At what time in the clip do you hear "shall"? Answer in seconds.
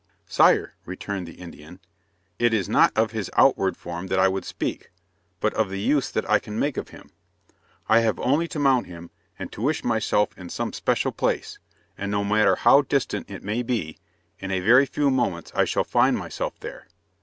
15.65-15.83